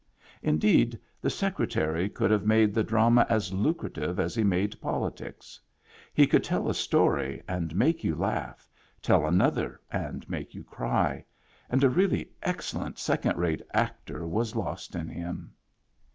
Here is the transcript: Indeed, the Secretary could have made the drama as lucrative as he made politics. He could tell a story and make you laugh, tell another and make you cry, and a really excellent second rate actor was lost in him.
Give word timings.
Indeed, 0.41 0.99
the 1.21 1.29
Secretary 1.29 2.09
could 2.09 2.31
have 2.31 2.43
made 2.43 2.73
the 2.73 2.83
drama 2.83 3.23
as 3.29 3.53
lucrative 3.53 4.19
as 4.19 4.33
he 4.33 4.43
made 4.43 4.81
politics. 4.81 5.59
He 6.11 6.25
could 6.25 6.43
tell 6.43 6.67
a 6.67 6.73
story 6.73 7.43
and 7.47 7.75
make 7.75 8.03
you 8.03 8.15
laugh, 8.15 8.67
tell 8.99 9.27
another 9.27 9.79
and 9.91 10.27
make 10.27 10.55
you 10.55 10.63
cry, 10.63 11.23
and 11.69 11.83
a 11.83 11.89
really 11.91 12.31
excellent 12.41 12.97
second 12.97 13.37
rate 13.37 13.61
actor 13.75 14.25
was 14.27 14.55
lost 14.55 14.95
in 14.95 15.07
him. 15.07 15.53